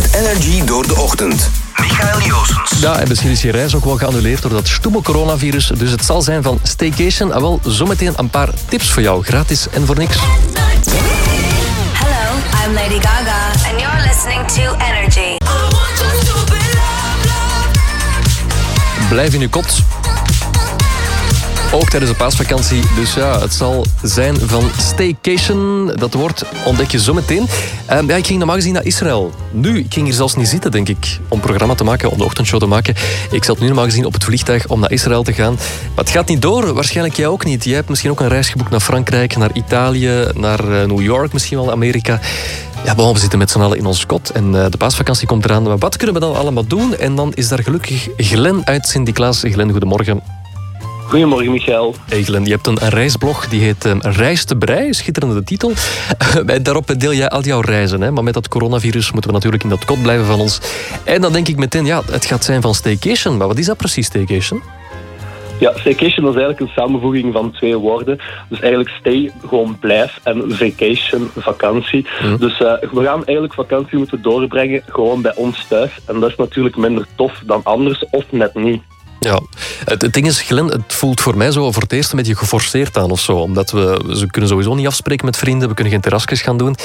Met 0.00 0.14
Energy 0.14 0.64
door 0.64 0.86
de 0.86 0.96
ochtend. 0.96 1.50
Michael 1.76 2.20
Joosens. 2.20 2.80
Ja, 2.80 2.98
en 2.98 3.08
misschien 3.08 3.30
is 3.30 3.42
je 3.42 3.50
reis 3.50 3.74
ook 3.74 3.84
wel 3.84 3.96
geannuleerd 3.96 4.42
door 4.42 4.50
dat 4.50 4.68
stomme 4.68 5.02
coronavirus. 5.02 5.72
Dus 5.76 5.90
het 5.90 6.04
zal 6.04 6.22
zijn 6.22 6.42
van 6.42 6.60
Staycation. 6.62 7.32
En 7.32 7.40
wel 7.40 7.60
zometeen 7.64 8.12
een 8.16 8.30
paar 8.30 8.48
tips 8.68 8.90
voor 8.90 9.02
jou. 9.02 9.24
Gratis 9.24 9.66
en 9.70 9.86
voor 9.86 9.96
niks. 9.96 10.16
Hello, 11.92 12.36
I'm 12.64 12.74
Lady 12.74 13.00
Gaga, 13.00 13.70
and 13.70 13.80
you're 13.80 14.00
listening 14.06 14.46
to 14.46 14.76
Energy. 14.86 15.36
Blijf 19.08 19.34
in 19.34 19.40
je 19.40 19.48
kot. 19.48 19.82
Ook 21.72 21.88
tijdens 21.88 22.12
de 22.12 22.16
paasvakantie. 22.16 22.82
Dus 22.96 23.14
ja, 23.14 23.40
het 23.40 23.54
zal 23.54 23.84
zijn 24.02 24.36
van 24.36 24.70
staycation. 24.76 25.92
Dat 25.94 26.14
woord 26.14 26.44
ontdek 26.64 26.90
je 26.90 27.00
zo 27.00 27.14
meteen. 27.14 27.46
Ehm, 27.86 28.08
ja, 28.08 28.16
ik 28.16 28.26
ging 28.26 28.38
normaal 28.38 28.56
gezien 28.56 28.72
naar 28.72 28.84
Israël. 28.84 29.32
Nu, 29.50 29.78
ik 29.78 29.92
ging 29.92 30.06
hier 30.06 30.14
zelfs 30.14 30.36
niet 30.36 30.48
zitten, 30.48 30.70
denk 30.70 30.88
ik, 30.88 31.18
om 31.28 31.40
programma 31.40 31.74
te 31.74 31.84
maken, 31.84 32.10
om 32.10 32.18
de 32.18 32.24
ochtendshow 32.24 32.60
te 32.60 32.66
maken. 32.66 32.94
Ik 33.30 33.44
zat 33.44 33.58
nu 33.58 33.66
normaal 33.66 33.84
gezien 33.84 34.04
op 34.04 34.12
het 34.12 34.24
vliegtuig 34.24 34.66
om 34.66 34.80
naar 34.80 34.90
Israël 34.90 35.22
te 35.22 35.32
gaan. 35.32 35.52
Maar 35.54 36.04
het 36.04 36.10
gaat 36.10 36.28
niet 36.28 36.42
door, 36.42 36.74
waarschijnlijk 36.74 37.16
jij 37.16 37.26
ook 37.26 37.44
niet. 37.44 37.64
Jij 37.64 37.74
hebt 37.74 37.88
misschien 37.88 38.10
ook 38.10 38.20
een 38.20 38.28
reis 38.28 38.48
geboekt 38.48 38.70
naar 38.70 38.80
Frankrijk, 38.80 39.36
naar 39.36 39.50
Italië, 39.52 40.24
naar 40.34 40.60
eh, 40.60 40.86
New 40.86 41.00
York, 41.00 41.32
misschien 41.32 41.58
wel 41.58 41.70
Amerika. 41.70 42.20
Ja, 42.84 42.94
bon, 42.94 43.12
we 43.12 43.18
zitten 43.18 43.38
met 43.38 43.50
z'n 43.50 43.60
allen 43.60 43.78
in 43.78 43.86
ons 43.86 44.06
kot 44.06 44.30
en 44.30 44.64
eh, 44.64 44.70
de 44.70 44.76
paasvakantie 44.76 45.26
komt 45.26 45.44
eraan. 45.44 45.62
Maar 45.62 45.78
wat 45.78 45.96
kunnen 45.96 46.14
we 46.14 46.20
dan 46.20 46.36
allemaal 46.36 46.66
doen? 46.66 46.96
En 46.96 47.14
dan 47.14 47.32
is 47.34 47.48
daar 47.48 47.62
gelukkig 47.62 48.08
Glen 48.16 48.66
uit 48.66 48.86
Sint-Niklaas. 48.86 49.42
Glen, 49.46 49.70
goedemorgen. 49.70 50.37
Goedemorgen, 51.08 51.50
Michael. 51.50 51.94
Hey 52.08 52.22
Glenn, 52.22 52.44
je 52.44 52.50
hebt 52.50 52.66
een, 52.66 52.76
een 52.82 52.88
reisblog 52.88 53.48
die 53.48 53.60
heet 53.60 53.84
um, 53.84 54.00
Reis 54.00 54.44
te 54.44 54.56
Brei, 54.56 54.92
schitterende 54.94 55.44
titel. 55.44 55.72
Daarop 56.62 57.00
deel 57.00 57.12
jij 57.12 57.28
al 57.28 57.42
jouw 57.42 57.60
reizen, 57.60 58.00
hè? 58.00 58.10
maar 58.10 58.24
met 58.24 58.34
dat 58.34 58.48
coronavirus 58.48 59.12
moeten 59.12 59.30
we 59.30 59.36
natuurlijk 59.36 59.62
in 59.62 59.68
dat 59.68 59.84
kot 59.84 60.02
blijven 60.02 60.26
van 60.26 60.40
ons. 60.40 60.60
En 61.04 61.20
dan 61.20 61.32
denk 61.32 61.48
ik 61.48 61.56
meteen, 61.56 61.84
ja, 61.84 62.02
het 62.10 62.24
gaat 62.24 62.44
zijn 62.44 62.62
van 62.62 62.74
staycation. 62.74 63.36
Maar 63.36 63.46
wat 63.46 63.58
is 63.58 63.66
dat 63.66 63.76
precies, 63.76 64.06
staycation? 64.06 64.62
Ja, 65.60 65.72
staycation 65.76 66.28
is 66.28 66.34
eigenlijk 66.34 66.60
een 66.60 66.82
samenvoeging 66.82 67.32
van 67.32 67.52
twee 67.52 67.76
woorden. 67.76 68.18
Dus 68.48 68.60
eigenlijk 68.60 68.90
stay, 68.90 69.32
gewoon 69.46 69.78
blijf, 69.78 70.20
en 70.22 70.44
vacation, 70.46 71.30
vakantie. 71.36 72.06
Dus 72.38 72.60
uh, 72.60 72.72
we 72.92 73.02
gaan 73.04 73.24
eigenlijk 73.24 73.54
vakantie 73.54 73.98
moeten 73.98 74.22
doorbrengen 74.22 74.82
gewoon 74.86 75.22
bij 75.22 75.34
ons 75.34 75.66
thuis. 75.68 75.90
En 76.06 76.20
dat 76.20 76.30
is 76.30 76.36
natuurlijk 76.36 76.76
minder 76.76 77.06
tof 77.16 77.42
dan 77.46 77.60
anders, 77.64 78.04
of 78.10 78.24
net 78.30 78.54
niet. 78.54 78.82
Ja, 79.20 79.40
het, 79.84 80.12
ding 80.12 80.26
is, 80.26 80.40
Glenn, 80.40 80.70
het 80.70 80.92
voelt 80.92 81.20
voor 81.20 81.36
mij 81.36 81.50
zo 81.50 81.72
voor 81.72 81.82
het 81.82 81.92
eerst 81.92 82.10
een 82.10 82.16
beetje 82.16 82.36
geforceerd 82.36 82.96
aan 82.98 83.10
of 83.10 83.20
zo. 83.20 83.36
Omdat 83.36 83.70
we, 83.70 84.00
we 84.06 84.26
kunnen 84.30 84.50
sowieso 84.50 84.74
niet 84.74 84.86
afspreken 84.86 85.24
met 85.24 85.36
vrienden, 85.36 85.68
we 85.68 85.74
kunnen 85.74 85.92
geen 85.92 86.02
terrasjes 86.02 86.40
gaan 86.40 86.58
doen. 86.58 86.76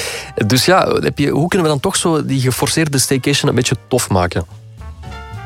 Dus 0.47 0.65
ja, 0.65 0.87
heb 0.99 1.19
je, 1.19 1.29
hoe 1.29 1.47
kunnen 1.47 1.67
we 1.67 1.73
dan 1.73 1.81
toch 1.81 1.95
zo 1.95 2.25
die 2.25 2.41
geforceerde 2.41 2.97
staycation 2.97 3.49
een 3.49 3.55
beetje 3.55 3.75
tof 3.87 4.09
maken? 4.09 4.62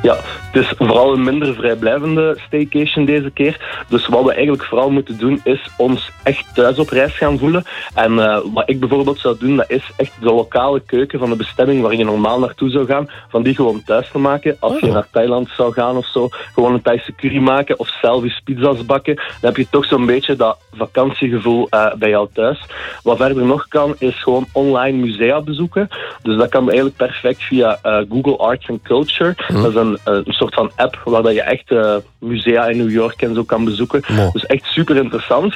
Ja, 0.02 0.16
het 0.52 0.64
is 0.64 0.74
vooral 0.78 1.14
een 1.14 1.24
minder 1.24 1.54
vrijblijvende 1.54 2.38
staycation 2.48 3.06
deze 3.06 3.32
keer. 3.32 3.84
Dus 3.88 4.08
wat 4.08 4.24
we 4.24 4.34
eigenlijk 4.34 4.64
vooral 4.66 4.90
moeten 4.90 5.18
doen, 5.18 5.42
is 5.44 5.70
ons 5.78 6.12
echt 6.24 6.46
thuis 6.54 6.80
op 6.80 6.90
reis 6.90 7.18
gaan 7.18 7.38
voelen. 7.38 7.64
En 7.94 8.20
eh, 8.20 8.40
wat 8.54 8.70
ik 8.70 8.80
bijvoorbeeld 8.80 9.20
zou 9.20 9.36
doen, 9.40 9.56
dat 9.56 9.70
is 9.70 9.92
echt 9.98 10.12
de 10.20 10.26
lokale 10.34 10.80
keuken 10.86 11.20
van 11.20 11.30
de 11.30 11.36
bestemming 11.36 11.82
waar 11.82 11.96
je 11.96 12.04
normaal 12.04 12.40
naartoe 12.40 12.70
zou 12.70 12.86
gaan, 12.86 13.10
van 13.30 13.44
die 13.44 13.56
gewoon 13.56 13.84
thuis 13.84 14.10
te 14.12 14.18
maken. 14.18 14.58
Als 14.60 14.80
je 14.80 14.86
Oh. 14.88 14.94
naar 14.94 15.08
Thailand 15.12 15.50
zou 15.56 15.74
gaan 15.74 15.98
of 15.98 16.06
zo, 16.06 16.28
gewoon 16.54 16.74
een 16.74 16.82
Thaise 16.82 17.14
curry 17.16 17.38
maken 17.40 17.80
of 17.80 17.90
zelf 18.02 18.24
eens 18.24 18.42
pizza's 18.44 18.86
bakken, 18.86 19.16
dan 19.16 19.26
heb 19.42 19.58
je 19.58 19.68
toch 19.70 19.86
zo'n 19.86 20.06
beetje 20.06 20.36
dat 20.36 20.58
vakantiegevoel 20.74 21.68
eh, 21.70 21.94
bij 21.94 22.10
jou 22.10 22.28
thuis. 22.34 22.60
Wat 23.04 23.18
verder 23.18 23.46
nog 23.46 23.68
kan, 23.68 23.96
is 24.00 24.24
gewoon 24.24 24.46
online 24.52 24.98
musea 24.98 25.42
bezoeken. 25.42 25.88
Dus 26.24 26.38
dat 26.38 26.50
kan 26.50 26.66
eigenlijk 26.68 26.98
perfect 26.98 27.44
via 27.44 27.80
eh, 27.82 27.98
Google 28.10 28.38
Arts 28.38 28.70
and 28.70 28.82
Culture. 28.82 29.36
Dat 29.48 29.68
is 29.68 29.76
een, 29.76 29.87
eh, 29.94 30.14
een 30.14 30.34
soort 30.34 30.54
van 30.54 30.72
app 30.76 31.02
waar 31.04 31.34
je 31.34 31.42
echt 31.42 31.72
eh, 31.72 31.96
musea 32.20 32.66
in 32.66 32.78
New 32.78 32.92
York 32.92 33.22
en 33.22 33.36
zo 33.36 33.44
kan 33.44 33.66
bezoeken. 33.66 34.02
Dus 34.34 34.46
echt 34.46 34.64
super 34.66 34.96
interessant. 34.96 35.56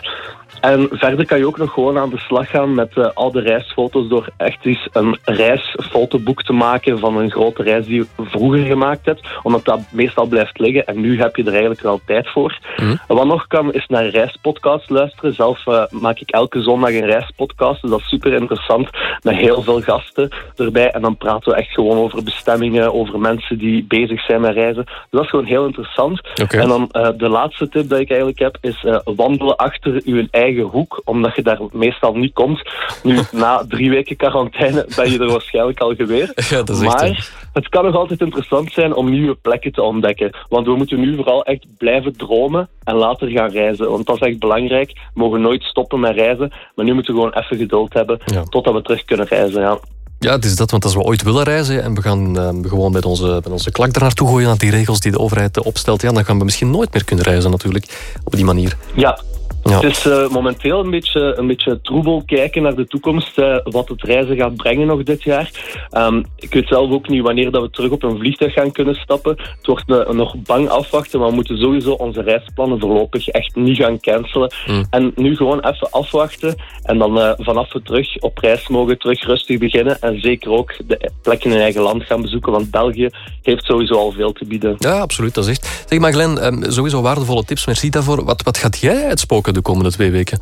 En 0.62 0.88
verder 0.92 1.26
kan 1.26 1.38
je 1.38 1.48
ook 1.48 1.58
nog 1.58 1.74
gewoon 1.74 1.98
aan 1.98 2.10
de 2.10 2.18
slag 2.18 2.50
gaan 2.50 2.74
met 2.74 2.98
eh, 2.98 3.10
al 3.14 3.32
de 3.32 3.40
reisfoto's 3.40 4.10
door 4.10 4.30
echt 4.38 4.66
eens 4.66 4.88
een 4.92 5.18
reisfotoboek 5.24 6.44
te 6.44 6.54
maken 6.54 7.00
van 7.00 7.18
een 7.18 7.32
grote 7.32 7.64
reis 7.64 7.86
die 7.86 7.96
je 7.96 8.06
vroeger 8.18 8.66
gemaakt 8.66 9.06
hebt, 9.06 9.28
omdat 9.44 9.66
dat 9.66 9.80
meestal 9.90 10.26
blijft 10.26 10.60
liggen 10.60 10.86
en 10.86 11.02
nu 11.02 11.20
heb 11.20 11.36
je 11.36 11.44
er 11.44 11.52
eigenlijk 11.52 11.82
wel 11.82 12.02
tijd 12.06 12.30
voor. 12.30 12.60
En 12.76 13.16
wat 13.16 13.26
nog 13.26 13.48
kan 13.48 13.74
is 13.74 13.86
naar 13.88 14.08
reispodcasts 14.08 14.90
luisteren. 14.90 15.34
Zelf 15.34 15.66
maak 15.90 16.20
ik 16.20 16.30
elke 16.30 16.62
zondag 16.62 16.90
een 16.90 17.06
reispodcast, 17.06 17.82
dus 17.82 17.92
dat 17.92 18.00
is 18.00 18.08
super 18.08 18.34
interessant 18.34 18.90
met 19.24 19.36
heel 19.36 19.62
veel 19.62 19.82
gasten 19.82 20.30
erbij 20.56 20.92
en 20.92 21.02
dan 21.02 21.18
praten 21.18 21.52
we 21.52 21.58
echt 21.58 21.72
gewoon 21.72 21.98
over 21.98 22.24
bestemmingen, 22.24 22.94
over 22.94 23.20
mensen 23.20 23.58
die 23.58 23.86
bezig 23.88 24.21
zijn 24.26 24.42
met 24.42 24.54
reizen. 24.54 24.86
Dus 24.86 24.96
dat 25.10 25.24
is 25.24 25.30
gewoon 25.30 25.46
heel 25.46 25.66
interessant. 25.66 26.22
En 26.50 26.68
dan 26.68 26.90
eh, 26.92 27.10
de 27.18 27.30
laatste 27.30 27.70
tip 27.70 27.90
dat 27.90 28.00
ik 28.00 28.10
eigenlijk 28.10 28.40
heb 28.40 28.58
is 28.62 28.84
eh, 28.84 29.00
wandelen 29.04 29.56
achter 29.56 30.02
uw 30.06 30.28
eigen 30.32 30.64
hoek, 30.64 31.02
omdat 31.06 31.36
je 31.36 31.42
daar 31.42 31.60
meestal 31.72 32.14
niet 32.14 32.34
komt. 32.34 32.62
Nu, 33.04 33.20
na 33.32 33.66
drie 33.68 33.90
weken 33.90 34.16
quarantaine 34.16 34.86
ben 34.96 35.12
je 35.12 35.20
er 35.20 35.32
waarschijnlijk 35.32 35.80
al 35.80 35.96
geweest. 35.96 36.30
Ja, 36.52 36.64
dat 36.64 36.76
is 36.76 36.82
echt, 36.82 37.02
maar 37.02 37.30
het 37.54 37.70
kan 37.70 37.86
nog 37.86 37.96
altijd 37.96 38.22
interessant 38.22 38.72
zijn 38.72 38.96
om 38.96 39.10
nieuwe 39.10 39.36
plekken 39.36 39.72
te 39.72 39.82
ontdekken. 39.82 40.32
Want 40.50 40.66
we 40.66 40.76
moeten 40.76 41.00
nu 41.00 41.16
vooral 41.16 41.46
echt 41.46 41.66
blijven 41.78 42.18
dromen 42.18 42.70
en 42.84 42.96
later 42.96 43.28
gaan 43.30 43.50
reizen. 43.50 43.90
Want 43.90 44.06
dat 44.06 44.16
is 44.16 44.28
echt 44.28 44.40
belangrijk. 44.40 44.92
We 44.92 45.00
mogen 45.14 45.42
nooit 45.42 45.64
stoppen 45.64 46.00
met 46.00 46.16
reizen. 46.16 46.52
Maar 46.76 46.86
nu 46.86 46.94
moeten 46.94 47.14
we 47.14 47.20
gewoon 47.20 47.36
even 47.44 47.58
geduld 47.58 47.94
hebben 47.94 48.20
Ja. 48.26 48.44
totdat 48.44 48.74
we 48.74 48.82
terug 48.82 49.06
kunnen 49.06 49.26
reizen. 49.26 49.62
Ja. 49.62 49.80
Ja, 50.22 50.32
het 50.32 50.46
is 50.46 50.56
dat, 50.56 50.72
want 50.72 50.84
als 50.84 50.94
we 50.94 51.00
ooit 51.00 51.22
willen 51.22 51.44
reizen 51.44 51.84
en 51.84 51.94
we 51.94 52.02
gaan 52.02 52.40
eh, 52.40 52.70
gewoon 52.70 52.92
met 52.92 53.06
onze, 53.06 53.26
met 53.26 53.50
onze 53.50 53.72
klak 53.72 53.96
er 53.96 54.02
naartoe 54.02 54.28
gooien, 54.28 54.50
aan 54.50 54.58
die 54.58 54.72
regels 54.72 55.00
die 55.00 55.12
de 55.12 55.20
overheid 55.20 55.58
eh, 55.58 55.66
opstelt, 55.66 56.02
ja, 56.02 56.12
dan 56.12 56.26
gaan 56.26 56.38
we 56.38 56.44
misschien 56.44 56.72
nooit 56.72 56.94
meer 56.94 57.04
kunnen 57.04 57.26
reizen 57.26 57.52
natuurlijk, 57.52 58.18
op 58.24 58.36
die 58.36 58.46
manier. 58.46 58.78
Ja, 58.96 59.20
Ja. 59.64 59.80
Het 59.80 59.84
is 59.84 60.06
eh, 60.06 60.30
momenteel 60.30 60.80
een 60.80 60.90
beetje, 60.90 61.38
een 61.38 61.48
beetje 61.48 61.80
troebel 61.82 62.24
kijken 62.26 62.62
naar 62.62 62.76
de 62.76 62.88
toekomst, 62.88 63.38
eh, 63.38 63.58
wat 63.64 63.88
het 63.88 64.04
reizen 64.04 64.36
gaat 64.38 64.56
brengen 64.56 64.88
nog 64.88 65.04
dit 65.04 65.24
jaar. 65.24 65.52
Ehm, 65.90 66.24
ik 66.36 66.54
weet 66.54 66.68
zelf 66.68 66.92
ook 66.92 67.10
niet 67.10 67.22
wanneer 67.22 67.52
dat 67.52 67.62
we 67.62 67.70
terug 67.70 67.92
op 67.92 68.04
een 68.04 68.18
vliegtuig 68.18 68.54
gaan 68.54 68.72
kunnen 68.72 68.96
stappen. 68.96 69.36
Het 69.38 69.66
wordt 69.66 69.90
eh, 69.92 70.10
nog 70.10 70.36
bang 70.38 70.70
afwachten, 70.70 71.20
maar 71.20 71.30
we 71.30 71.36
moeten 71.36 71.58
sowieso 71.58 71.92
onze 71.92 72.22
reisplannen 72.22 72.80
voorlopig 72.80 73.28
echt 73.28 73.56
niet 73.56 73.78
gaan 73.78 74.00
cancelen. 74.00 74.54
Mm. 74.68 74.86
En 74.90 75.12
nu 75.16 75.36
gewoon 75.36 75.60
even 75.60 75.92
afwachten 75.92 76.56
en 76.84 76.98
dan 76.98 77.36
vanaf 77.38 77.74
we 77.74 77.82
terug 77.82 78.20
op 78.20 78.38
reis 78.38 78.68
mogen, 78.68 79.00
terug 79.00 79.24
rustig 79.24 79.58
beginnen. 79.58 80.02
En 80.02 80.20
zeker 80.20 80.52
ook 80.52 80.74
de 80.88 81.12
plekken 81.22 81.52
in 81.52 81.60
eigen 81.60 81.82
land 81.82 82.04
gaan 82.04 82.22
bezoeken, 82.22 82.52
want 82.52 82.72
België 82.72 83.10
heeft 83.42 83.66
sowieso 83.66 83.94
al 83.94 84.12
veel 84.12 84.32
te 84.32 84.46
bieden. 84.46 84.76
Ja, 84.78 85.00
absoluut, 85.00 85.34
dat 85.34 85.44
is 85.44 85.50
echt. 85.50 85.86
Zeg 85.88 86.00
maar 86.00 86.14
Glenn, 86.14 86.40
ehm, 86.40 86.72
sowieso 86.72 87.02
waardevolle 87.02 87.44
tips, 87.44 87.66
merci 87.66 87.90
daarvoor. 87.90 88.26
Wat, 88.26 88.42
wat 88.42 88.58
gaat 88.58 88.80
jij 88.80 89.06
uitspoken 89.06 89.51
de 89.54 89.62
komende 89.62 89.92
twee 89.92 90.12
weken? 90.12 90.40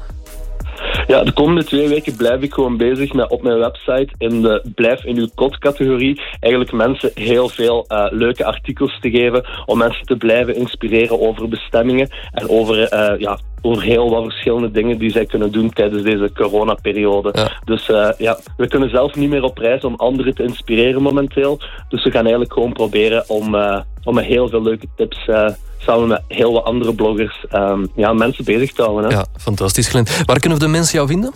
Ja, 1.08 1.24
de 1.24 1.32
komende 1.32 1.64
twee 1.64 1.88
weken 1.88 2.16
blijf 2.16 2.42
ik 2.42 2.54
gewoon 2.54 2.78
bezig 2.78 3.14
met 3.14 3.30
op 3.30 3.42
mijn 3.42 3.58
website 3.58 4.10
in 4.18 4.42
de 4.42 4.72
blijf 4.76 5.04
in 5.04 5.18
uw 5.18 5.28
kot 5.36 5.58
categorie 5.58 6.22
eigenlijk 6.40 6.74
mensen 6.74 7.12
heel 7.14 7.50
veel 7.50 7.86
eh, 7.88 8.06
leuke 8.10 8.46
artikels 8.46 9.00
te 9.00 9.10
geven 9.10 9.46
om 9.66 9.78
mensen 9.78 10.06
te 10.06 10.18
blijven 10.18 10.56
inspireren 10.56 11.20
over 11.20 11.48
bestemmingen 11.48 12.10
en 12.32 12.50
over, 12.50 12.84
eh, 12.84 13.20
ja, 13.20 13.40
over 13.62 13.84
heel 13.84 14.10
wat 14.10 14.24
verschillende 14.24 14.72
dingen 14.72 14.98
die 14.98 15.12
zij 15.12 15.26
kunnen 15.26 15.52
doen 15.52 15.70
tijdens 15.70 16.04
deze 16.04 16.32
coronaperiode. 16.34 17.30
Ja. 17.34 17.52
Dus 17.66 17.90
eh, 17.90 18.10
ja, 18.18 18.40
we 18.58 18.68
kunnen 18.68 18.90
zelf 18.90 19.16
niet 19.16 19.30
meer 19.30 19.44
op 19.44 19.58
reis 19.58 19.84
om 19.84 19.96
anderen 19.96 20.36
te 20.36 20.44
inspireren 20.44 21.02
momenteel. 21.02 21.60
Dus 21.90 22.04
we 22.04 22.12
gaan 22.12 22.22
eigenlijk 22.22 22.54
gewoon 22.54 22.74
proberen 22.74 23.30
om, 23.30 23.56
eh, 23.56 23.80
om 24.04 24.16
met 24.16 24.26
heel 24.26 24.50
veel 24.50 24.62
leuke 24.62 24.88
tips 24.96 25.28
eh, 25.28 25.50
samen 25.78 26.08
met 26.08 26.22
heel 26.28 26.54
wat 26.54 26.64
andere 26.64 26.94
bloggers 26.94 27.46
ehm, 27.50 27.86
ja, 27.96 28.14
mensen 28.14 28.46
bezig 28.46 28.74
te 28.74 28.82
houden. 28.82 29.10
Hè. 29.10 29.16
Ja, 29.16 29.26
fantastisch 29.38 29.88
Glenn. 29.88 30.08
Waar 30.26 30.40
kunnen 30.40 30.60
de 30.60 30.68
mensen 30.68 30.96
jou 30.96 31.08
vinden? 31.08 31.34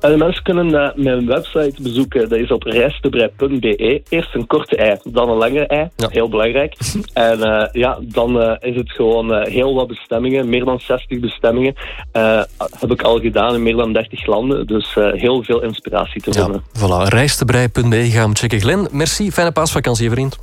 En 0.00 0.10
de 0.10 0.16
mensen 0.16 0.42
kunnen 0.42 0.74
eh, 0.74 0.94
mijn 1.04 1.26
website 1.26 1.82
bezoeken. 1.82 2.28
Dat 2.28 2.38
is 2.38 2.50
op 2.50 2.62
reistebrei.be. 2.62 4.02
Eerst 4.08 4.34
een 4.34 4.46
korte 4.46 4.76
ei, 4.76 4.96
dan 5.04 5.28
een 5.30 5.36
langere 5.36 5.66
ei. 5.66 5.88
Ja. 5.96 6.08
Heel 6.10 6.28
belangrijk. 6.28 6.74
en 7.12 7.42
eh, 7.42 7.68
ja, 7.72 7.98
dan 8.02 8.40
eh, 8.42 8.70
is 8.70 8.76
het 8.76 8.90
gewoon 8.92 9.34
eh, 9.34 9.52
heel 9.52 9.74
wat 9.74 9.86
bestemmingen. 9.86 10.48
Meer 10.48 10.64
dan 10.64 10.80
60 10.80 11.20
bestemmingen 11.20 11.74
eh, 12.12 12.42
heb 12.78 12.90
ik 12.90 13.02
al 13.02 13.18
gedaan 13.20 13.54
in 13.54 13.62
meer 13.62 13.76
dan 13.76 13.92
30 13.92 14.26
landen. 14.26 14.66
Dus 14.66 14.96
eh, 14.96 15.12
heel 15.12 15.42
veel 15.44 15.62
inspiratie 15.62 16.22
te 16.22 16.30
Ja, 16.32 16.42
vinden. 16.44 16.62
voilà. 16.78 17.08
Reistebrei.be, 17.08 18.10
ga 18.10 18.20
hem 18.20 18.36
checken. 18.36 18.60
Glenn, 18.60 18.88
merci. 18.90 19.32
Fijne 19.32 19.52
paasvakantie, 19.52 20.10
vriend. 20.10 20.38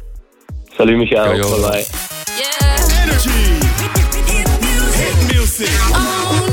Salut 0.77 0.97
Michael. 0.97 1.31
Bye 1.31 1.39
bye. 1.59 1.85
Yeah. 2.37 3.03
Energy. 3.03 3.63
Hit 4.97 5.37
music. 5.37 5.69
Oh 5.91 6.44